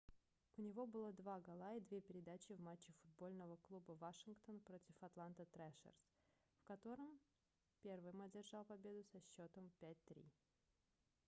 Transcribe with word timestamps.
у 0.57 0.61
него 0.63 0.87
было 0.87 1.13
2 1.13 1.33
гола 1.47 1.75
и 1.75 1.79
2 1.79 2.01
передачи 2.01 2.53
в 2.53 2.59
матче 2.59 2.91
футбольного 3.01 3.57
клуба 3.67 3.91
вашингтон 3.99 4.59
против 4.61 4.95
атланта 5.03 5.45
трэшерз 5.45 6.01
в 6.63 6.63
котором 6.63 7.19
первый 7.83 8.13
одержал 8.25 8.65
победу 8.65 9.03
со 9.03 9.21
счётом 9.21 9.71
5-3 9.79 10.25